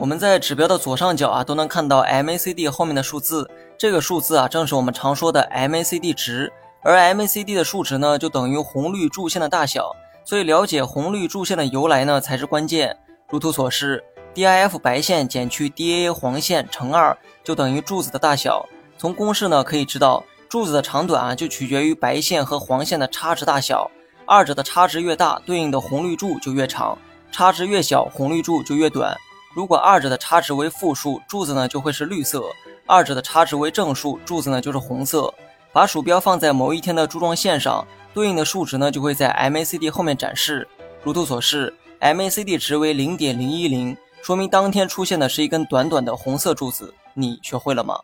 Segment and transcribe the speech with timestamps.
[0.00, 6.50] 我们在指标的左上角啊都能看到 MACD 后面的数字，这个数字啊正是我们常说的 MACD 值，
[6.82, 9.94] 而 MACD 的数值呢就等于红绿柱线的大小，
[10.24, 12.96] 所以了解红绿柱线的由来呢才是关键。
[13.28, 14.02] 如图所示
[14.34, 17.14] ，DIF 白线减去 DAA 黄线乘二
[17.44, 18.66] 就等于柱子的大小。
[18.96, 23.90] 从公式呢可以知道，柱子的长短啊就取决于白线和黄线的差值大小，
[24.24, 26.96] 二者的差值越大，对应的红绿柱就越长；
[27.30, 29.14] 差值越小，红绿柱就越短。
[29.52, 32.40] 如果二者的差值为负数，柱子呢就会是绿色；
[32.86, 35.32] 二者的差值为正数，柱子呢就是红色。
[35.72, 37.84] 把鼠标放在某一天的柱状线上，
[38.14, 40.66] 对应的数值呢就会在 MACD 后面展示。
[41.02, 46.94] 如图所示，MACD 值为零点零一零，说明当天出现的是一根短短的红色柱子。
[47.14, 47.98] 你学会了吗？